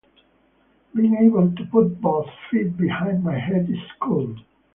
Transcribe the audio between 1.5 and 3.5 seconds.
to put both feet behind my